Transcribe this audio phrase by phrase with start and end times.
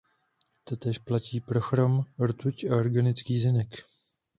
[0.63, 3.75] Totéž platí pro chrom, rtuť a organický zinek.